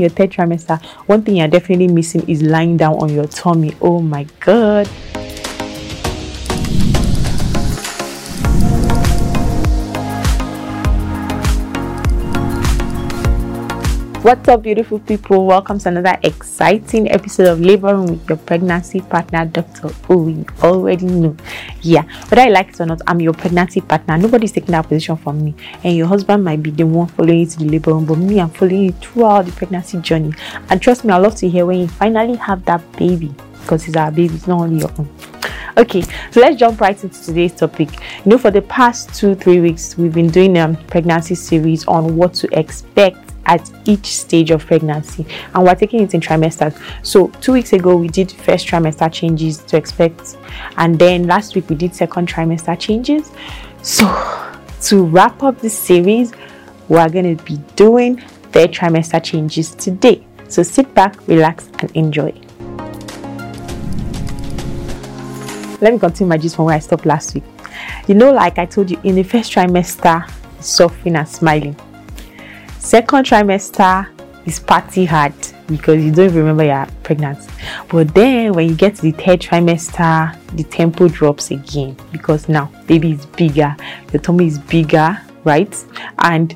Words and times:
Your 0.00 0.10
third 0.10 0.30
trimester, 0.30 0.82
one 1.06 1.22
thing 1.22 1.36
you're 1.36 1.48
definitely 1.48 1.88
missing 1.88 2.28
is 2.28 2.42
lying 2.42 2.76
down 2.76 2.94
on 2.94 3.08
your 3.12 3.26
tummy. 3.26 3.74
Oh 3.80 4.00
my 4.00 4.26
god. 4.40 4.88
What's 14.24 14.48
up, 14.48 14.62
beautiful 14.62 15.00
people? 15.00 15.44
Welcome 15.44 15.78
to 15.80 15.88
another 15.90 16.18
exciting 16.22 17.10
episode 17.10 17.46
of 17.46 17.60
Labor 17.60 17.94
Room 17.94 18.06
with 18.06 18.26
your 18.26 18.38
pregnancy 18.38 19.02
partner, 19.02 19.44
Dr. 19.44 19.90
Oh, 20.08 20.28
you 20.28 20.46
already 20.62 21.04
know. 21.04 21.36
Yeah, 21.82 22.04
whether 22.30 22.40
I 22.40 22.48
like 22.48 22.70
it 22.70 22.80
or 22.80 22.86
not, 22.86 23.02
I'm 23.06 23.20
your 23.20 23.34
pregnancy 23.34 23.82
partner. 23.82 24.16
Nobody's 24.16 24.52
taking 24.52 24.70
that 24.72 24.88
position 24.88 25.18
from 25.18 25.44
me. 25.44 25.54
And 25.82 25.94
your 25.94 26.06
husband 26.06 26.42
might 26.42 26.62
be 26.62 26.70
the 26.70 26.86
one 26.86 27.08
following 27.08 27.40
you 27.40 27.46
to 27.48 27.58
the 27.58 27.64
labor 27.66 27.92
room, 27.92 28.06
but 28.06 28.16
me, 28.16 28.40
I'm 28.40 28.48
following 28.48 28.84
you 28.84 28.92
throughout 28.92 29.44
the 29.44 29.52
pregnancy 29.52 30.00
journey. 30.00 30.32
And 30.70 30.80
trust 30.80 31.04
me, 31.04 31.12
I 31.12 31.18
love 31.18 31.34
to 31.36 31.48
hear 31.50 31.66
when 31.66 31.80
you 31.80 31.88
finally 31.88 32.36
have 32.36 32.64
that 32.64 32.80
baby 32.96 33.30
because 33.60 33.86
it's 33.86 33.96
our 33.98 34.10
baby, 34.10 34.36
it's 34.36 34.46
not 34.46 34.62
only 34.62 34.80
your 34.80 34.92
own. 34.98 35.06
Okay, 35.76 36.00
so 36.30 36.40
let's 36.40 36.56
jump 36.56 36.80
right 36.80 37.02
into 37.04 37.22
today's 37.22 37.52
topic. 37.52 37.90
You 38.24 38.30
know, 38.30 38.38
for 38.38 38.50
the 38.50 38.62
past 38.62 39.12
two, 39.14 39.34
three 39.34 39.60
weeks, 39.60 39.98
we've 39.98 40.14
been 40.14 40.30
doing 40.30 40.56
a 40.56 40.78
pregnancy 40.86 41.34
series 41.34 41.84
on 41.86 42.16
what 42.16 42.32
to 42.34 42.58
expect 42.58 43.23
at 43.46 43.70
each 43.86 44.06
stage 44.06 44.50
of 44.50 44.66
pregnancy 44.66 45.26
and 45.54 45.64
we're 45.64 45.74
taking 45.74 46.00
it 46.00 46.14
in 46.14 46.20
trimesters. 46.20 46.78
So 47.02 47.28
two 47.40 47.52
weeks 47.52 47.72
ago 47.72 47.96
we 47.96 48.08
did 48.08 48.32
first 48.32 48.66
trimester 48.66 49.12
changes 49.12 49.58
to 49.58 49.76
expect 49.76 50.36
and 50.76 50.98
then 50.98 51.26
last 51.26 51.54
week 51.54 51.68
we 51.68 51.76
did 51.76 51.94
second 51.94 52.28
trimester 52.28 52.78
changes. 52.78 53.30
So 53.82 54.04
to 54.82 55.04
wrap 55.04 55.42
up 55.42 55.60
this 55.60 55.78
series 55.78 56.32
we're 56.88 57.08
going 57.08 57.36
to 57.36 57.44
be 57.44 57.56
doing 57.76 58.18
third 58.52 58.72
trimester 58.72 59.22
changes 59.22 59.74
today. 59.74 60.26
So 60.48 60.62
sit 60.62 60.92
back 60.94 61.26
relax 61.26 61.68
and 61.80 61.90
enjoy. 61.92 62.32
Let 65.80 65.92
me 65.92 65.98
continue 65.98 66.28
my 66.28 66.38
gist 66.38 66.56
from 66.56 66.66
where 66.66 66.76
i 66.76 66.78
stopped 66.78 67.04
last 67.04 67.34
week. 67.34 67.44
You 68.06 68.14
know 68.14 68.32
like 68.32 68.58
i 68.58 68.66
told 68.66 68.90
you 68.90 69.00
in 69.04 69.14
the 69.14 69.22
first 69.22 69.52
trimester 69.52 70.30
suffering 70.60 71.16
and 71.16 71.28
smiling 71.28 71.76
Second 72.84 73.24
trimester 73.24 74.06
is 74.44 74.60
party 74.60 75.06
hard 75.06 75.32
because 75.68 76.04
you 76.04 76.12
don't 76.12 76.34
remember 76.34 76.64
you're 76.64 76.86
pregnant. 77.02 77.38
But 77.88 78.12
then 78.12 78.52
when 78.52 78.68
you 78.68 78.74
get 78.74 78.96
to 78.96 79.02
the 79.02 79.12
third 79.12 79.40
trimester, 79.40 80.38
the 80.54 80.64
tempo 80.64 81.08
drops 81.08 81.50
again 81.50 81.96
because 82.12 82.46
now 82.46 82.70
baby 82.86 83.12
is 83.12 83.24
bigger, 83.24 83.74
your 84.12 84.20
tummy 84.20 84.48
is 84.48 84.58
bigger, 84.58 85.18
right? 85.44 85.74
And 86.18 86.54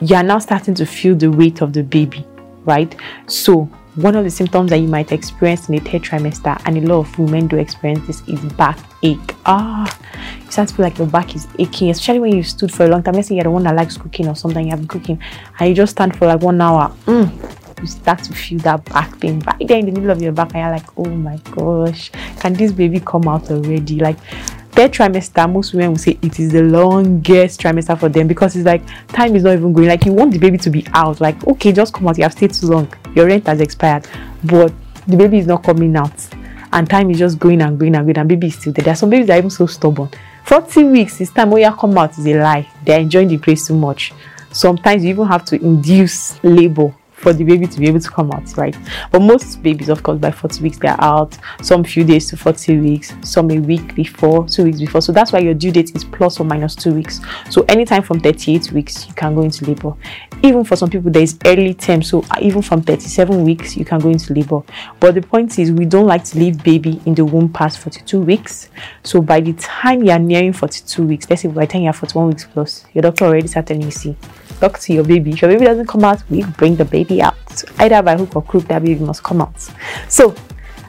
you're 0.00 0.22
now 0.22 0.38
starting 0.38 0.74
to 0.76 0.86
feel 0.86 1.16
the 1.16 1.28
weight 1.28 1.60
of 1.60 1.72
the 1.72 1.82
baby, 1.82 2.24
right? 2.64 2.94
So 3.26 3.68
one 3.98 4.14
of 4.14 4.24
the 4.24 4.30
symptoms 4.30 4.70
that 4.70 4.78
you 4.78 4.86
might 4.88 5.10
experience 5.12 5.68
in 5.68 5.74
the 5.74 5.90
third 5.90 6.02
trimester, 6.02 6.60
and 6.64 6.78
a 6.78 6.80
lot 6.82 7.00
of 7.00 7.18
women 7.18 7.48
do 7.48 7.56
experience 7.56 8.06
this, 8.06 8.22
is 8.28 8.40
backache. 8.52 9.34
Ah, 9.44 9.98
you 10.44 10.50
start 10.50 10.68
to 10.68 10.74
feel 10.74 10.84
like 10.84 10.98
your 10.98 11.06
back 11.08 11.34
is 11.34 11.48
aching, 11.58 11.90
especially 11.90 12.20
when 12.20 12.36
you 12.36 12.42
stood 12.42 12.72
for 12.72 12.84
a 12.84 12.88
long 12.88 13.02
time. 13.02 13.14
Let's 13.14 13.28
say 13.28 13.34
you're 13.34 13.44
the 13.44 13.50
one 13.50 13.64
that 13.64 13.74
likes 13.74 13.96
cooking 13.96 14.28
or 14.28 14.36
something, 14.36 14.64
you 14.64 14.70
have 14.70 14.80
been 14.80 14.88
cooking, 14.88 15.20
and 15.58 15.68
you 15.68 15.74
just 15.74 15.92
stand 15.92 16.16
for 16.16 16.26
like 16.26 16.40
one 16.40 16.60
hour. 16.60 16.94
Mm, 17.06 17.80
you 17.80 17.86
start 17.86 18.22
to 18.24 18.32
feel 18.32 18.58
that 18.60 18.84
back 18.86 19.18
pain 19.20 19.40
right 19.40 19.66
there 19.66 19.78
in 19.78 19.86
the 19.86 19.92
middle 19.92 20.10
of 20.10 20.22
your 20.22 20.32
back, 20.32 20.54
and 20.54 20.62
you're 20.62 20.70
like, 20.70 20.98
oh 20.98 21.04
my 21.04 21.36
gosh, 21.50 22.10
can 22.40 22.52
this 22.54 22.72
baby 22.72 23.00
come 23.00 23.26
out 23.26 23.50
already? 23.50 23.98
Like, 23.98 24.18
third 24.78 24.92
trimester, 24.92 25.52
most 25.52 25.72
women 25.72 25.90
will 25.90 25.98
say 25.98 26.16
it 26.22 26.38
is 26.38 26.52
the 26.52 26.62
longest 26.62 27.60
trimester 27.60 27.98
for 27.98 28.08
them 28.08 28.28
because 28.28 28.54
it's 28.54 28.64
like 28.64 28.80
time 29.08 29.34
is 29.34 29.42
not 29.42 29.54
even 29.54 29.72
going. 29.72 29.88
Like 29.88 30.04
you 30.04 30.12
want 30.12 30.30
the 30.30 30.38
baby 30.38 30.56
to 30.58 30.70
be 30.70 30.86
out. 30.94 31.20
Like, 31.20 31.44
okay, 31.48 31.72
just 31.72 31.92
come 31.92 32.06
out. 32.06 32.16
You 32.16 32.22
have 32.22 32.32
stayed 32.32 32.54
too 32.54 32.68
long. 32.68 32.92
Your 33.12 33.26
rent 33.26 33.48
has 33.48 33.60
expired. 33.60 34.06
But 34.44 34.72
the 35.08 35.16
baby 35.16 35.38
is 35.38 35.48
not 35.48 35.64
coming 35.64 35.96
out. 35.96 36.14
And 36.72 36.88
time 36.88 37.10
is 37.10 37.18
just 37.18 37.40
going 37.40 37.60
and 37.60 37.76
going 37.76 37.96
and 37.96 38.06
going, 38.06 38.18
and 38.18 38.28
baby 38.28 38.46
is 38.46 38.54
still 38.54 38.72
there. 38.72 38.84
There 38.84 38.92
are 38.92 38.96
some 38.96 39.10
babies 39.10 39.26
that 39.26 39.34
are 39.34 39.38
even 39.38 39.50
so 39.50 39.66
stubborn. 39.66 40.10
40 40.44 40.84
weeks 40.84 41.20
is 41.20 41.30
time 41.30 41.48
oh 41.48 41.54
when 41.54 41.62
you 41.62 41.76
come 41.76 41.98
out 41.98 42.16
is 42.16 42.24
a 42.24 42.34
lie. 42.34 42.68
They're 42.84 43.00
enjoying 43.00 43.28
the 43.28 43.38
place 43.38 43.66
too 43.66 43.74
much. 43.74 44.12
Sometimes 44.52 45.02
you 45.02 45.10
even 45.10 45.26
have 45.26 45.44
to 45.46 45.56
induce 45.56 46.42
labor 46.44 46.94
for 47.18 47.32
the 47.32 47.44
baby 47.44 47.66
to 47.66 47.80
be 47.80 47.88
able 47.88 48.00
to 48.00 48.10
come 48.10 48.30
out, 48.30 48.56
right? 48.56 48.76
But 49.10 49.22
most 49.22 49.62
babies, 49.62 49.88
of 49.88 50.02
course, 50.02 50.18
by 50.18 50.30
40 50.30 50.62
weeks 50.62 50.78
they're 50.78 51.00
out. 51.00 51.36
Some 51.62 51.82
few 51.84 52.04
days 52.04 52.28
to 52.30 52.36
40 52.36 52.78
weeks, 52.78 53.12
some 53.22 53.50
a 53.50 53.58
week 53.58 53.94
before, 53.94 54.46
two 54.46 54.64
weeks 54.64 54.78
before. 54.78 55.02
So 55.02 55.12
that's 55.12 55.32
why 55.32 55.40
your 55.40 55.54
due 55.54 55.72
date 55.72 55.94
is 55.96 56.04
plus 56.04 56.38
or 56.38 56.44
minus 56.44 56.74
two 56.74 56.94
weeks. 56.94 57.20
So 57.50 57.64
anytime 57.68 58.02
from 58.02 58.20
38 58.20 58.72
weeks, 58.72 59.08
you 59.08 59.14
can 59.14 59.34
go 59.34 59.42
into 59.42 59.64
labor. 59.66 59.94
Even 60.42 60.62
for 60.62 60.76
some 60.76 60.88
people, 60.88 61.10
there 61.10 61.22
is 61.22 61.38
early 61.44 61.74
term. 61.74 62.02
So 62.02 62.24
even 62.40 62.62
from 62.62 62.82
37 62.82 63.44
weeks, 63.44 63.76
you 63.76 63.84
can 63.84 63.98
go 63.98 64.10
into 64.10 64.32
labor. 64.32 64.62
But 65.00 65.16
the 65.16 65.22
point 65.22 65.58
is, 65.58 65.72
we 65.72 65.86
don't 65.86 66.06
like 66.06 66.24
to 66.24 66.38
leave 66.38 66.62
baby 66.62 67.00
in 67.04 67.14
the 67.14 67.24
womb 67.24 67.48
past 67.52 67.78
42 67.80 68.20
weeks. 68.20 68.68
So 69.02 69.20
by 69.20 69.40
the 69.40 69.54
time 69.54 70.04
you 70.04 70.12
are 70.12 70.18
nearing 70.18 70.52
42 70.52 71.04
weeks, 71.04 71.28
let's 71.28 71.42
say 71.42 71.48
by 71.48 71.66
the 71.66 71.72
time 71.72 71.82
you 71.82 71.90
are 71.90 71.92
41 71.92 72.28
weeks 72.28 72.44
plus, 72.44 72.84
your 72.94 73.02
doctor 73.02 73.24
already 73.24 73.48
started 73.48 73.68
telling 73.68 73.82
you, 73.82 73.90
see, 73.90 74.16
talk 74.60 74.78
to 74.80 74.92
your 74.92 75.04
baby. 75.04 75.30
If 75.30 75.42
your 75.42 75.50
baby 75.50 75.64
doesn't 75.64 75.86
come 75.86 76.04
out, 76.04 76.22
we 76.30 76.44
bring 76.44 76.76
the 76.76 76.84
baby 76.84 77.22
out. 77.22 77.34
Either 77.78 78.02
by 78.02 78.16
hook 78.16 78.36
or 78.36 78.42
crook, 78.42 78.64
that 78.64 78.82
baby 78.82 79.00
must 79.00 79.22
come 79.22 79.40
out. 79.40 79.58
So 80.08 80.34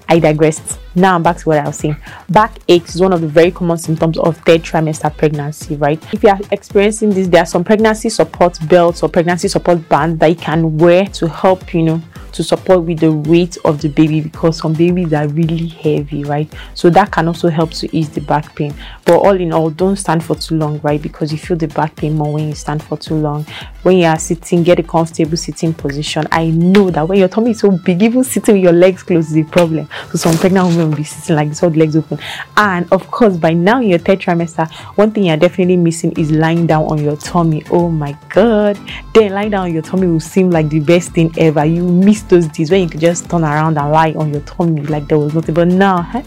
I 0.08 0.20
digressed. 0.20 0.80
Now 0.96 1.16
I'm 1.16 1.24
back 1.24 1.38
to 1.38 1.50
what 1.50 1.60
I 1.60 1.68
was 1.68 1.78
saying. 1.78 1.98
Backache 2.30 2.90
is 2.90 3.00
one 3.00 3.14
of 3.14 3.22
the 3.22 3.28
very 3.28 3.52
common 3.52 3.78
symptoms 3.78 4.18
of 4.18 4.38
third 4.40 4.64
trimester 4.64 5.16
pregnancy, 5.16 5.76
right? 5.76 6.02
If 6.14 6.24
you 6.24 6.30
are 6.30 6.40
experiencing 6.52 7.12
this, 7.12 7.28
there 7.28 7.44
are 7.44 7.46
some 7.46 7.64
pregnancy 7.64 8.10
support 8.10 8.58
belts 8.68 9.04
or 9.04 9.10
pregnancy 9.10 9.48
support 9.48 9.88
bands 9.88 10.20
that 10.20 10.28
you 10.28 10.36
can 10.36 10.78
wear 10.78 11.06
to 11.06 11.28
help, 11.28 11.74
you 11.74 11.84
know, 11.84 12.02
to 12.32 12.44
support 12.44 12.84
with 12.84 13.00
the 13.00 13.12
weight 13.12 13.58
of 13.66 13.82
the 13.82 13.90
baby 13.90 14.22
because 14.22 14.58
some 14.58 14.74
babies 14.74 15.14
are 15.14 15.28
really 15.28 15.68
heavy, 15.68 16.24
right? 16.24 16.52
So 16.74 16.90
that 16.92 17.12
can 17.12 17.28
also 17.28 17.50
help 17.50 17.72
to 17.72 17.96
ease 17.96 18.10
the 18.10 18.22
back 18.22 18.56
pain. 18.56 18.74
But 19.06 19.18
all 19.18 19.36
in 19.36 19.52
all, 19.52 19.70
don't 19.70 19.96
stand 19.96 20.24
for 20.24 20.36
too 20.36 20.56
long, 20.56 20.80
right? 20.82 21.02
Because 21.02 21.32
you 21.32 21.38
feel 21.38 21.58
the 21.58 21.68
back 21.68 21.96
pain 21.96 22.16
more 22.16 22.34
when 22.34 22.48
you 22.48 22.56
stand 22.56 22.84
for 22.84 22.98
too 22.98 23.16
long. 23.16 23.46
When 23.84 23.98
you 23.98 24.06
are 24.06 24.20
sitting, 24.20 24.64
get 24.64 24.80
a 24.80 24.84
comfortable 24.84 25.38
sitting 25.38 25.74
position. 25.74 26.28
I 26.32 26.50
know 26.50 26.90
that 26.92 27.08
when 27.08 27.20
your 27.20 27.28
tummy 27.28 27.52
is 27.52 27.60
so 27.60 27.72
big, 27.72 28.02
even 28.02 28.24
sitting 28.24 28.56
with 28.56 28.64
your 28.64 28.74
legs 28.74 29.04
closed 29.04 29.32
is 29.32 29.38
a 29.38 29.44
problem. 29.44 29.88
So 30.12 30.18
some 30.18 30.38
pregnant 30.38 30.68
women 30.68 30.89
be 30.96 31.04
sitting 31.04 31.36
like 31.36 31.50
this, 31.50 31.64
all 31.64 31.70
legs 31.70 31.96
open. 31.96 32.20
And 32.58 32.92
of 32.92 33.10
course, 33.12 33.38
by 33.38 33.54
now 33.54 33.82
in 33.82 33.90
your 33.90 34.00
third 34.00 34.20
trimester, 34.20 34.72
one 34.96 35.12
thing 35.12 35.26
you're 35.26 35.38
definitely 35.38 35.78
missing 35.78 36.12
is 36.18 36.32
lying 36.32 36.68
down 36.68 36.86
on 36.86 37.04
your 37.04 37.18
tummy. 37.18 37.64
Oh 37.72 37.90
my 37.90 38.18
god. 38.30 38.80
Then 39.14 39.34
lying 39.34 39.52
down 39.52 39.66
on 39.66 39.74
your 39.74 39.82
tummy 39.82 40.08
will 40.08 40.20
seem 40.20 40.50
like 40.50 40.70
the 40.70 40.80
best 40.80 41.12
thing 41.12 41.34
ever. 41.38 41.66
You 41.66 41.84
miss 41.84 42.22
those 42.24 42.48
days 42.48 42.72
when 42.72 42.84
you 42.84 42.90
could 42.90 43.02
just 43.02 43.30
turn 43.30 43.44
around 43.44 43.78
and 43.78 43.92
lie 43.92 44.14
on 44.14 44.32
your 44.32 44.42
tummy 44.42 44.82
like 44.84 45.08
there 45.08 45.20
was 45.20 45.34
nothing. 45.34 45.56
But 45.56 45.68
now, 45.68 46.10
eh, 46.14 46.24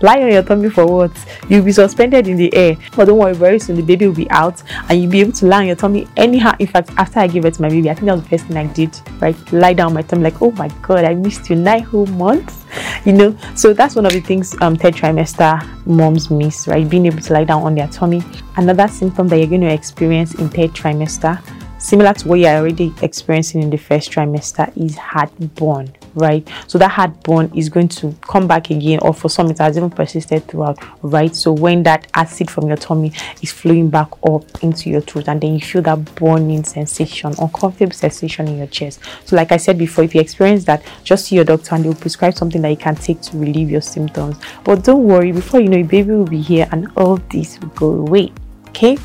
lie 0.00 0.22
on 0.22 0.30
your 0.30 0.42
tummy 0.42 0.70
for 0.70 0.86
what? 0.86 1.12
You'll 1.48 1.64
be 1.64 1.72
suspended 1.72 2.28
in 2.28 2.36
the 2.36 2.54
air. 2.54 2.76
But 2.94 3.06
don't 3.06 3.18
worry, 3.18 3.34
very 3.34 3.58
soon 3.58 3.76
the 3.76 3.82
baby 3.82 4.06
will 4.06 4.14
be 4.14 4.30
out 4.30 4.62
and 4.88 5.00
you'll 5.00 5.10
be 5.10 5.20
able 5.20 5.32
to 5.32 5.46
lie 5.46 5.60
on 5.60 5.66
your 5.66 5.76
tummy 5.76 6.06
anyhow. 6.16 6.54
In 6.58 6.66
fact, 6.66 6.90
after 6.96 7.20
I 7.20 7.26
gave 7.26 7.44
it 7.44 7.54
to 7.54 7.62
my 7.62 7.68
baby, 7.68 7.90
I 7.90 7.94
think 7.94 8.06
that 8.06 8.14
was 8.14 8.22
the 8.22 8.28
first 8.28 8.46
thing 8.46 8.56
I 8.56 8.66
did, 8.72 8.98
right? 9.20 9.52
Lie 9.52 9.74
down 9.74 9.88
on 9.88 9.94
my 9.94 10.02
tummy, 10.02 10.22
like, 10.22 10.40
oh 10.42 10.50
my 10.52 10.68
god, 10.82 11.04
I 11.04 11.14
missed 11.14 11.48
you 11.50 11.56
nine 11.56 11.82
whole 11.82 12.06
months. 12.06 12.64
You 13.04 13.12
know, 13.12 13.38
so 13.54 13.72
that's 13.72 13.94
one 13.94 14.06
of 14.06 14.12
the 14.12 14.20
things 14.20 14.54
um 14.60 14.76
third 14.76 14.94
trimester 14.94 15.86
moms 15.86 16.30
miss, 16.30 16.68
right? 16.68 16.88
Being 16.88 17.06
able 17.06 17.20
to 17.20 17.32
lie 17.32 17.44
down 17.44 17.62
on 17.62 17.74
their 17.74 17.88
tummy. 17.88 18.22
Another 18.56 18.88
symptom 18.88 19.28
that 19.28 19.38
you're 19.38 19.46
going 19.46 19.62
to 19.62 19.72
experience 19.72 20.34
in 20.34 20.48
third 20.48 20.72
trimester 20.72 21.40
similar 21.78 22.12
to 22.14 22.28
what 22.28 22.38
you're 22.38 22.50
already 22.50 22.92
experiencing 23.02 23.62
in 23.62 23.70
the 23.70 23.76
first 23.76 24.10
trimester 24.10 24.74
is 24.76 24.96
heartburn 24.96 25.92
right? 26.16 26.48
So 26.66 26.78
that 26.78 26.90
heartburn 26.90 27.52
is 27.54 27.68
going 27.68 27.88
to 27.88 28.14
come 28.22 28.48
back 28.48 28.70
again 28.70 28.98
or 29.02 29.14
for 29.14 29.28
some 29.28 29.50
it 29.50 29.58
has 29.58 29.76
even 29.76 29.90
persisted 29.90 30.48
throughout 30.48 30.78
right? 31.02 31.34
So 31.34 31.52
when 31.52 31.82
that 31.84 32.08
acid 32.14 32.50
from 32.50 32.66
your 32.66 32.76
tummy 32.76 33.12
is 33.42 33.52
flowing 33.52 33.90
back 33.90 34.10
up 34.28 34.44
into 34.62 34.90
your 34.90 35.02
throat 35.02 35.28
and 35.28 35.40
then 35.40 35.54
you 35.54 35.60
feel 35.60 35.82
that 35.82 36.14
burning 36.16 36.64
sensation 36.64 37.34
uncomfortable 37.38 37.92
sensation 37.92 38.48
in 38.48 38.58
your 38.58 38.66
chest. 38.66 39.00
So 39.24 39.36
like 39.36 39.52
i 39.52 39.56
said 39.56 39.78
before 39.78 40.04
if 40.04 40.14
you 40.14 40.20
experience 40.20 40.64
that 40.64 40.82
just 41.04 41.26
see 41.26 41.36
your 41.36 41.44
doctor 41.44 41.74
and 41.74 41.84
they'll 41.84 41.94
prescribe 41.94 42.34
something 42.34 42.62
that 42.62 42.70
you 42.70 42.76
can 42.76 42.96
take 42.96 43.20
to 43.22 43.38
relieve 43.38 43.70
your 43.70 43.80
symptoms. 43.80 44.36
But 44.64 44.82
don't 44.82 45.04
worry 45.04 45.32
before 45.32 45.60
you 45.60 45.68
know 45.68 45.76
your 45.76 45.86
baby 45.86 46.12
will 46.12 46.24
be 46.24 46.40
here 46.40 46.68
and 46.72 46.90
all 46.96 47.16
this 47.30 47.60
will 47.60 47.68
go 47.68 47.90
away 47.92 48.32
okay? 48.76 48.98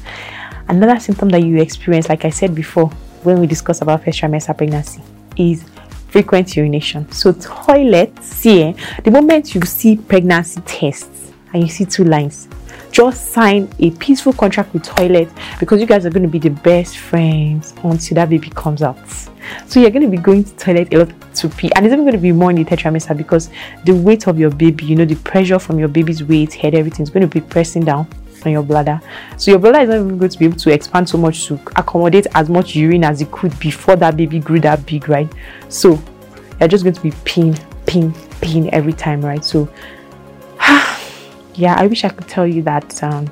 Another 0.67 0.99
symptom 0.99 1.29
that 1.29 1.43
you 1.43 1.57
experience, 1.57 2.09
like 2.09 2.25
I 2.25 2.29
said 2.29 2.53
before, 2.53 2.87
when 3.23 3.39
we 3.39 3.47
discuss 3.47 3.81
about 3.81 4.03
first 4.03 4.19
trimester 4.21 4.55
pregnancy, 4.55 5.01
is 5.37 5.63
frequent 6.11 6.55
urination. 6.55 7.09
So 7.11 7.31
toilets 7.31 8.43
here, 8.43 8.75
eh, 8.77 9.01
the 9.03 9.11
moment 9.11 9.55
you 9.55 9.61
see 9.61 9.95
pregnancy 9.95 10.61
tests 10.65 11.31
and 11.53 11.63
you 11.63 11.69
see 11.69 11.85
two 11.85 12.03
lines, 12.03 12.49
just 12.91 13.31
sign 13.31 13.69
a 13.79 13.91
peaceful 13.91 14.33
contract 14.33 14.73
with 14.73 14.83
toilet 14.83 15.29
because 15.59 15.79
you 15.79 15.87
guys 15.87 16.05
are 16.05 16.09
going 16.09 16.23
to 16.23 16.29
be 16.29 16.39
the 16.39 16.49
best 16.49 16.97
friends 16.97 17.73
until 17.83 18.15
that 18.15 18.29
baby 18.29 18.49
comes 18.49 18.83
out. 18.83 18.99
So 19.67 19.79
you're 19.79 19.89
going 19.89 20.03
to 20.03 20.09
be 20.09 20.17
going 20.17 20.43
to 20.43 20.55
toilet 20.57 20.93
a 20.93 20.97
lot 20.99 21.35
to 21.35 21.49
pee, 21.49 21.71
and 21.75 21.85
it's 21.85 21.93
even 21.93 22.03
going 22.03 22.13
to 22.13 22.21
be 22.21 22.33
more 22.33 22.49
in 22.49 22.57
the 22.57 22.63
third 22.63 22.79
trimester 22.79 23.15
because 23.15 23.49
the 23.85 23.95
weight 23.95 24.27
of 24.27 24.37
your 24.37 24.49
baby, 24.49 24.85
you 24.85 24.95
know, 24.95 25.05
the 25.05 25.15
pressure 25.15 25.59
from 25.59 25.79
your 25.79 25.87
baby's 25.87 26.23
weight, 26.23 26.53
head, 26.53 26.75
everything 26.75 27.03
is 27.03 27.09
going 27.09 27.27
to 27.27 27.27
be 27.27 27.41
pressing 27.41 27.85
down 27.85 28.07
on 28.45 28.51
your 28.51 28.63
bladder. 28.63 29.01
So 29.38 29.51
your 29.51 29.59
bladder 29.59 29.81
is 29.81 29.89
not 29.89 29.95
even 29.95 30.17
going 30.17 30.31
to 30.31 30.39
be 30.39 30.45
able 30.45 30.57
to 30.57 30.73
expand 30.73 31.09
so 31.09 31.17
much 31.17 31.45
to 31.47 31.55
accommodate 31.75 32.27
as 32.33 32.49
much 32.49 32.75
urine 32.75 33.03
as 33.03 33.21
it 33.21 33.31
could 33.31 33.57
before 33.59 33.95
that 33.97 34.17
baby 34.17 34.39
grew 34.39 34.59
that 34.61 34.85
big, 34.85 35.09
right? 35.09 35.31
So 35.69 36.01
you're 36.59 36.69
just 36.69 36.83
going 36.83 36.95
to 36.95 37.01
be 37.01 37.11
peeing, 37.11 37.59
peeing, 37.85 38.11
peeing 38.41 38.69
every 38.71 38.93
time, 38.93 39.21
right? 39.21 39.43
So 39.43 39.69
yeah, 41.55 41.75
I 41.77 41.88
wish 41.88 42.03
I 42.03 42.09
could 42.09 42.27
tell 42.27 42.47
you 42.47 42.61
that 42.63 43.03
um, 43.03 43.27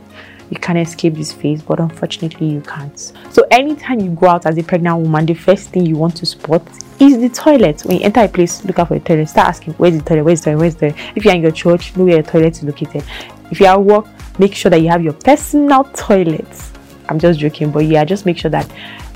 you 0.50 0.57
can 0.57 0.77
escape 0.77 1.13
this 1.13 1.31
phase, 1.31 1.61
but 1.61 1.79
unfortunately, 1.79 2.47
you 2.47 2.61
can't. 2.61 2.97
So, 3.31 3.45
anytime 3.51 4.00
you 4.00 4.11
go 4.11 4.27
out 4.27 4.45
as 4.45 4.57
a 4.57 4.63
pregnant 4.63 5.00
woman, 5.01 5.25
the 5.25 5.35
first 5.35 5.69
thing 5.69 5.85
you 5.85 5.95
want 5.95 6.15
to 6.17 6.25
spot 6.25 6.67
is 7.00 7.19
the 7.19 7.29
toilet. 7.29 7.81
When 7.85 7.97
you 7.97 8.03
enter 8.03 8.21
a 8.21 8.27
place, 8.27 8.63
look 8.65 8.79
out 8.79 8.88
for 8.88 8.95
the 8.97 9.06
toilet. 9.06 9.29
Start 9.29 9.50
asking, 9.50 9.73
Where's 9.73 9.97
the 9.97 10.03
toilet? 10.03 10.23
Where's 10.23 10.41
the 10.41 10.45
toilet? 10.51 10.59
Where's 10.59 10.75
the 10.75 10.91
toilet? 10.91 11.11
If 11.15 11.25
you're 11.25 11.35
in 11.35 11.41
your 11.44 11.51
church, 11.51 11.95
know 11.95 12.06
where 12.06 12.15
your 12.15 12.23
toilet 12.23 12.57
is 12.57 12.63
located. 12.63 13.03
If 13.51 13.59
you're 13.59 13.69
at 13.69 13.81
work, 13.81 14.07
make 14.39 14.56
sure 14.56 14.69
that 14.69 14.81
you 14.81 14.89
have 14.89 15.03
your 15.03 15.13
personal 15.13 15.83
toilets. 15.83 16.71
I'm 17.07 17.19
just 17.19 17.39
joking, 17.39 17.71
but 17.71 17.86
yeah, 17.86 18.03
just 18.06 18.25
make 18.25 18.38
sure 18.38 18.51
that 18.51 18.69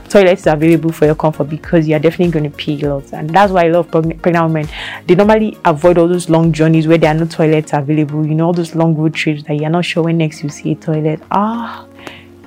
toilets 0.09 0.45
are 0.45 0.55
available 0.55 0.91
for 0.91 1.05
your 1.05 1.15
comfort 1.15 1.45
because 1.45 1.87
you 1.87 1.95
are 1.95 1.99
definitely 1.99 2.31
going 2.31 2.49
to 2.49 2.55
pee 2.55 2.79
a 2.83 2.93
lot. 2.93 3.11
And 3.13 3.29
that's 3.29 3.51
why 3.51 3.65
i 3.65 3.69
love 3.69 3.89
pregnant 3.89 4.21
women 4.23 4.67
they 5.07 5.15
normally 5.15 5.57
avoid 5.65 5.97
all 5.97 6.07
those 6.07 6.29
long 6.29 6.51
journeys 6.53 6.87
where 6.87 6.99
there 6.99 7.09
are 7.09 7.17
no 7.17 7.25
toilets 7.25 7.73
available 7.73 8.23
you 8.25 8.35
know 8.35 8.45
all 8.47 8.53
those 8.53 8.75
long 8.75 8.95
road 8.95 9.15
trips 9.15 9.41
that 9.43 9.55
you're 9.55 9.71
not 9.71 9.85
sure 9.85 10.03
when 10.03 10.19
next 10.19 10.43
you 10.43 10.49
see 10.49 10.73
a 10.73 10.75
toilet. 10.75 11.19
Ah 11.31 11.87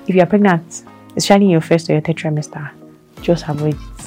if 0.06 0.14
you're 0.14 0.26
pregnant 0.26 0.84
especially 1.16 1.46
in 1.46 1.50
your 1.50 1.60
first 1.60 1.90
or 1.90 1.94
your 1.94 2.02
third 2.02 2.16
trimester 2.16 2.70
just 3.20 3.48
avoid 3.48 3.74
it 3.74 4.05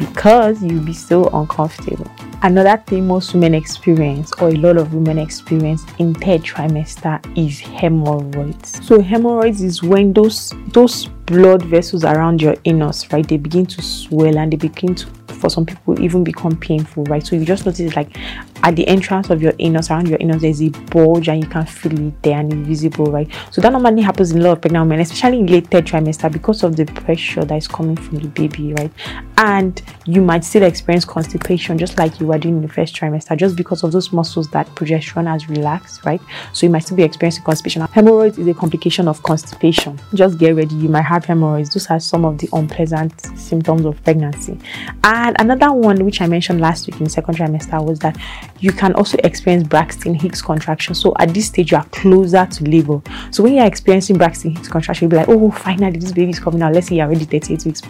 because 0.00 0.62
you'll 0.62 0.82
be 0.82 0.94
so 0.94 1.24
uncomfortable 1.34 2.10
another 2.42 2.82
thing 2.86 3.06
most 3.06 3.34
women 3.34 3.54
experience 3.54 4.32
or 4.40 4.48
a 4.48 4.56
lot 4.56 4.78
of 4.78 4.94
women 4.94 5.18
experience 5.18 5.84
in 5.98 6.14
third 6.14 6.40
trimester 6.42 7.20
is 7.36 7.60
hemorrhoids 7.60 8.84
so 8.84 9.00
hemorrhoids 9.00 9.60
is 9.62 9.82
when 9.82 10.12
those 10.14 10.52
those 10.68 11.08
blood 11.30 11.62
vessels 11.62 12.04
around 12.04 12.42
your 12.42 12.56
anus, 12.64 13.10
right, 13.12 13.26
they 13.26 13.36
begin 13.36 13.64
to 13.64 13.80
swell 13.80 14.36
and 14.36 14.52
they 14.52 14.56
begin 14.56 14.96
to, 14.96 15.06
for 15.28 15.48
some 15.48 15.64
people, 15.64 15.98
even 16.00 16.24
become 16.24 16.56
painful, 16.56 17.04
right? 17.04 17.24
So 17.24 17.36
you 17.36 17.44
just 17.44 17.64
notice 17.64 17.94
like 17.94 18.16
at 18.62 18.76
the 18.76 18.86
entrance 18.88 19.30
of 19.30 19.42
your 19.42 19.52
anus, 19.58 19.90
around 19.90 20.08
your 20.08 20.18
anus, 20.20 20.42
there's 20.42 20.62
a 20.62 20.68
bulge 20.68 21.28
and 21.28 21.42
you 21.42 21.48
can 21.48 21.66
feel 21.66 22.08
it 22.08 22.22
there 22.22 22.38
and 22.38 22.52
invisible, 22.52 23.06
right? 23.06 23.30
So 23.50 23.60
that 23.60 23.72
normally 23.72 24.02
happens 24.02 24.32
in 24.32 24.40
a 24.40 24.42
lot 24.42 24.52
of 24.52 24.60
pregnant 24.60 24.88
women, 24.88 25.00
especially 25.00 25.40
in 25.40 25.46
late 25.46 25.68
third 25.68 25.86
trimester 25.86 26.30
because 26.30 26.62
of 26.62 26.76
the 26.76 26.84
pressure 26.84 27.44
that 27.44 27.56
is 27.56 27.66
coming 27.66 27.96
from 27.96 28.18
the 28.18 28.28
baby, 28.28 28.74
right? 28.74 28.92
And 29.38 29.80
you 30.04 30.20
might 30.20 30.44
still 30.44 30.62
experience 30.62 31.04
constipation 31.04 31.78
just 31.78 31.98
like 31.98 32.20
you 32.20 32.26
were 32.26 32.38
doing 32.38 32.56
in 32.56 32.62
the 32.62 32.68
first 32.68 32.94
trimester, 32.94 33.36
just 33.36 33.56
because 33.56 33.82
of 33.82 33.92
those 33.92 34.12
muscles 34.12 34.50
that 34.50 34.66
progesterone 34.74 35.26
has 35.26 35.48
relaxed, 35.48 36.04
right? 36.04 36.20
So 36.52 36.66
you 36.66 36.70
might 36.70 36.80
still 36.80 36.96
be 36.96 37.02
experiencing 37.02 37.44
constipation. 37.44 37.82
Hemorrhoids 37.82 38.38
is 38.38 38.46
a 38.46 38.54
complication 38.54 39.08
of 39.08 39.22
constipation. 39.22 39.98
Just 40.14 40.38
get 40.38 40.54
ready, 40.54 40.74
you 40.74 40.88
might 40.88 41.02
have 41.02 41.24
hemorrhoids. 41.24 41.70
Those 41.70 41.88
are 41.90 42.00
some 42.00 42.24
of 42.24 42.38
the 42.38 42.48
unpleasant 42.52 43.38
symptoms 43.38 43.84
of 43.86 44.02
pregnancy. 44.04 44.58
And 45.04 45.36
another 45.38 45.72
one, 45.72 46.04
which 46.04 46.20
I 46.20 46.26
mentioned 46.26 46.60
last 46.60 46.86
week 46.86 47.00
in 47.00 47.08
second 47.08 47.36
trimester, 47.36 47.82
was 47.84 47.98
that 48.00 48.16
you 48.60 48.72
can 48.72 48.94
also 48.94 49.18
experience 49.24 49.66
Braxton 49.66 50.14
Hicks 50.14 50.42
contraction. 50.42 50.94
So 50.94 51.14
at 51.18 51.34
this 51.34 51.46
stage, 51.46 51.72
you 51.72 51.78
are 51.78 51.84
closer 51.86 52.46
to 52.46 52.64
labor. 52.64 53.00
So 53.30 53.42
when 53.42 53.54
you're 53.54 53.66
experiencing 53.66 54.18
Braxton 54.18 54.54
Hicks 54.54 54.68
contraction, 54.68 55.06
you'll 55.06 55.10
be 55.10 55.16
like, 55.16 55.28
oh, 55.28 55.50
finally, 55.50 55.98
this 55.98 56.12
baby 56.12 56.30
is 56.30 56.38
coming 56.38 56.62
out. 56.62 56.72
Let's 56.72 56.88
say 56.88 56.96
you're 56.96 57.06
already 57.06 57.24
38 57.24 57.64
weeks. 57.64 57.82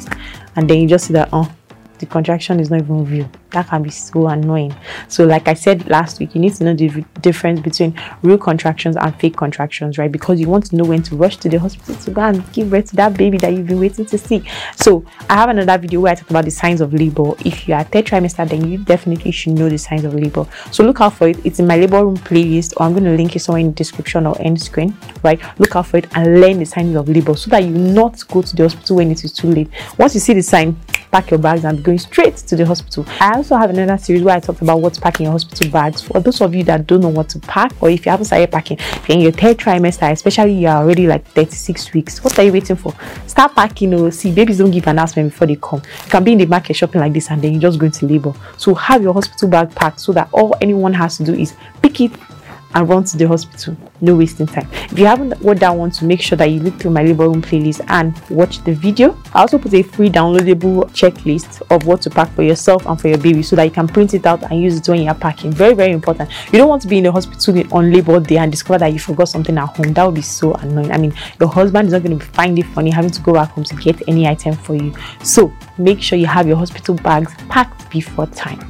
And 0.57 0.69
then 0.69 0.81
you 0.81 0.89
just 0.89 1.07
see 1.07 1.13
that, 1.15 1.29
oh, 1.33 1.51
the 2.01 2.07
contraction 2.07 2.59
is 2.59 2.71
not 2.71 2.81
even 2.81 3.05
real. 3.05 3.31
That 3.51 3.69
can 3.69 3.83
be 3.83 3.91
so 3.91 4.29
annoying. 4.29 4.75
So, 5.09 5.25
like 5.27 5.49
I 5.49 5.55
said 5.55 5.89
last 5.89 6.19
week, 6.19 6.35
you 6.35 6.41
need 6.41 6.55
to 6.55 6.65
know 6.65 6.75
the 6.75 7.05
difference 7.21 7.61
between 7.61 8.01
real 8.23 8.39
contractions 8.39 8.97
and 8.97 9.15
fake 9.17 9.37
contractions, 9.37 9.99
right? 9.99 10.11
Because 10.11 10.41
you 10.41 10.49
want 10.49 10.67
to 10.67 10.77
know 10.77 10.85
when 10.85 11.03
to 11.03 11.17
rush 11.17 11.37
to 11.39 11.49
the 11.49 11.59
hospital 11.59 11.95
to 11.95 12.11
go 12.11 12.23
and 12.23 12.53
give 12.53 12.71
birth 12.71 12.91
to 12.91 12.97
that 12.97 13.17
baby 13.17 13.39
that 13.39 13.53
you've 13.53 13.67
been 13.67 13.81
waiting 13.81 14.07
to 14.07 14.19
see. 14.19 14.43
So, 14.77 15.05
I 15.29 15.35
have 15.35 15.51
another 15.51 15.77
video 15.79 16.01
where 16.01 16.13
I 16.13 16.15
talk 16.15 16.31
about 16.31 16.45
the 16.47 16.51
signs 16.51 16.81
of 16.81 16.95
labor. 16.95 17.35
If 17.45 17.69
you 17.69 17.75
are 17.75 17.85
third 17.85 18.07
trimester, 18.07 18.49
then 18.49 18.71
you 18.71 18.79
definitely 18.79 19.31
should 19.33 19.53
know 19.53 19.69
the 19.69 19.79
signs 19.79 20.05
of 20.05 20.15
labor. 20.15 20.47
So, 20.71 20.83
look 20.83 21.01
out 21.01 21.15
for 21.15 21.29
it. 21.29 21.45
It's 21.45 21.59
in 21.59 21.67
my 21.67 21.77
labor 21.77 22.03
room 22.05 22.17
playlist, 22.17 22.75
or 22.79 22.85
I'm 22.85 22.93
going 22.93 23.05
to 23.05 23.11
link 23.11 23.37
it 23.37 23.41
somewhere 23.41 23.61
in 23.61 23.69
the 23.69 23.75
description 23.75 24.27
or 24.27 24.41
end 24.41 24.61
screen, 24.61 24.97
right? 25.23 25.41
Look 25.59 25.77
out 25.77 25.87
for 25.87 25.99
it 25.99 26.07
and 26.15 26.41
learn 26.41 26.59
the 26.61 26.67
signs 26.67 26.97
of 26.97 27.09
labor 27.09 27.37
so 27.37 27.51
that 27.51 27.65
you 27.65 27.71
not 27.71 28.27
go 28.29 28.43
to 28.43 28.57
the 28.57 28.63
hospital 28.63 28.97
when 28.97 29.11
it 29.11 29.25
is 29.25 29.33
too 29.33 29.49
late. 29.49 29.69
Once 29.99 30.15
you 30.15 30.21
see 30.21 30.35
the 30.35 30.43
sign, 30.43 30.77
pack 31.11 31.31
your 31.31 31.39
bags 31.39 31.65
and 31.65 31.83
be 31.83 31.90
going 31.91 31.99
straight 31.99 32.37
to 32.37 32.55
the 32.55 32.65
hospital. 32.65 33.05
I 33.21 33.35
also 33.35 33.57
have 33.57 33.71
another 33.71 33.99
series 33.99 34.23
where 34.23 34.37
I 34.37 34.41
talked 34.41 34.63
about 34.63 34.81
what 34.81 34.95
to 34.95 35.01
pack 35.01 35.19
in 35.19 35.25
your 35.25 35.33
hospital 35.33 35.69
bags. 35.71 36.01
For 36.01 36.21
those 36.21 36.41
of 36.41 36.55
you 36.55 36.63
that 36.65 36.87
don't 36.87 37.01
know 37.01 37.09
what 37.09 37.29
to 37.31 37.41
pack, 37.41 37.73
or 37.83 37.91
if 37.91 38.07
you 38.07 38.11
haven't 38.11 38.27
started 38.27 38.53
packing, 38.53 38.79
if 38.79 39.09
you're 39.09 39.17
in 39.17 39.23
your 39.23 39.33
third 39.33 39.59
trimester, 39.59 40.09
especially 40.13 40.53
you're 40.53 40.71
already 40.71 41.09
like 41.09 41.27
36 41.27 41.93
weeks, 41.93 42.23
what 42.23 42.39
are 42.39 42.45
you 42.45 42.53
waiting 42.53 42.77
for? 42.77 42.95
Start 43.27 43.57
packing. 43.57 43.93
Oh, 43.95 44.09
see, 44.11 44.33
babies 44.33 44.59
don't 44.59 44.71
give 44.71 44.85
an 44.85 44.91
announcement 44.91 45.33
before 45.33 45.49
they 45.49 45.57
come. 45.57 45.83
You 46.05 46.11
can 46.11 46.23
be 46.23 46.33
in 46.33 46.39
the 46.39 46.47
market 46.47 46.75
shopping 46.75 47.01
like 47.01 47.13
this 47.13 47.29
and 47.29 47.43
then 47.43 47.53
you're 47.55 47.63
just 47.63 47.81
going 47.81 47.93
to 47.93 48.07
labor. 48.07 48.35
So 48.57 48.73
have 48.75 49.03
your 49.03 49.13
hospital 49.13 49.49
bag 49.49 49.75
packed 49.75 49.99
so 50.01 50.13
that 50.13 50.29
all 50.33 50.55
anyone 50.61 50.93
has 50.93 51.17
to 51.17 51.25
do 51.25 51.35
is 51.35 51.57
pick 51.83 52.01
it 52.01 52.13
and 52.75 52.89
run 52.89 53.05
to 53.05 53.17
the 53.17 53.27
hospital. 53.27 53.77
No 54.01 54.17
wasting 54.17 54.47
time. 54.47 54.69
If 54.73 54.99
you 54.99 55.07
haven't 55.07 55.41
watched 55.41 55.61
that 55.61 55.71
one, 55.71 55.91
to 55.91 56.05
make 56.05 56.21
sure 56.21 56.37
that 56.37 56.51
you 56.51 56.61
look 56.61 56.79
through 56.79 56.93
my 56.93 57.03
labor 57.03 57.29
room 57.29 57.43
playlist 57.43 57.85
and 57.89 58.17
watch 58.31 58.63
the 58.65 58.73
video. 58.73 59.17
I 59.35 59.41
also 59.41 59.59
put 59.59 59.75
a 59.75 59.83
free 59.83 60.09
downloadable 60.09 60.85
checklist 60.91 61.63
of 61.71 61.87
what 61.87 62.03
to 62.03 62.11
pack 62.11 62.31
for 62.33 62.43
yourself 62.43 62.87
and 62.87 63.01
for 63.01 63.09
your 63.09 63.19
baby 63.19 63.43
so 63.43 63.57
that 63.57 63.65
you 63.65 63.71
can 63.71 63.89
print 63.89 64.15
it 64.15 64.27
out 64.27 64.43
and 64.51 64.63
use 64.63 64.79
it 64.79 64.89
when 64.89 65.03
you're 65.03 65.15
packing. 65.15 65.51
Very, 65.51 65.75
very 65.75 65.93
important. 65.93 66.31
You 66.53 66.59
don't 66.59 66.69
want 66.69 66.83
to 66.83 66.89
be 66.89 66.99
in 66.99 67.05
the 67.05 67.13
hospital 67.13 67.63
on 67.73 67.93
labor 67.93 68.21
day 68.21 68.39
and 68.39 68.51
discover 68.51 68.79
that 68.79 68.93
you 68.93 68.99
forgot 68.99 69.29
something 69.29 69.57
at 69.59 69.67
home. 69.67 69.93
That 69.93 70.05
would 70.05 70.15
be 70.15 70.23
so 70.23 70.55
annoying. 70.55 70.93
I 70.93 70.99
mean, 70.99 71.13
your 71.41 71.49
husband 71.49 71.89
is 71.89 71.93
not 71.93 72.03
going 72.03 72.19
to 72.19 72.25
find 72.25 72.59
it 72.59 72.67
funny 72.67 72.91
having 72.91 73.11
to 73.11 73.21
go 73.23 73.35
back 73.35 73.51
home 73.51 73.65
to 73.65 73.77
get 73.77 74.01
any 74.09 74.27
item 74.27 74.55
for 74.55 74.75
you. 74.75 74.95
So 75.23 75.53
make 75.79 76.01
sure 76.01 76.19
you 76.19 76.27
have 76.27 76.47
your 76.47 76.57
hospital 76.57 76.95
bags 76.95 77.35
packed 77.49 77.91
before 77.91 78.27
time. 78.29 78.61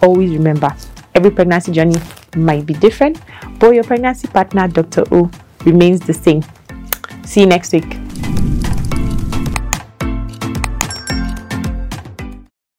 Always 0.00 0.30
remember 0.30 0.74
every 1.14 1.30
pregnancy 1.30 1.72
journey 1.72 1.96
might 2.36 2.66
be 2.66 2.74
different, 2.74 3.20
but 3.58 3.70
your 3.70 3.84
pregnancy 3.84 4.28
partner, 4.28 4.68
Dr. 4.68 5.04
O, 5.12 5.30
remains 5.64 6.00
the 6.00 6.14
same. 6.14 6.44
See 7.24 7.40
you 7.40 7.46
next 7.46 7.72
week. 7.72 8.07